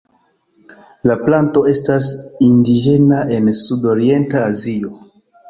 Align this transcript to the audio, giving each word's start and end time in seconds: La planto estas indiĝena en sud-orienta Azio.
La 1.09 1.17
planto 1.27 1.63
estas 1.73 2.07
indiĝena 2.47 3.21
en 3.37 3.53
sud-orienta 3.61 4.43
Azio. 4.49 4.93